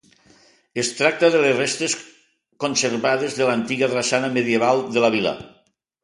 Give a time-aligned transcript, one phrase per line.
[0.83, 1.93] Es tracta de les restes
[2.63, 5.35] conservades de l'antiga drassana medieval de la vila.